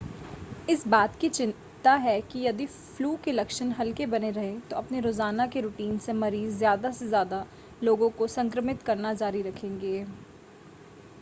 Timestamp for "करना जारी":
8.83-9.41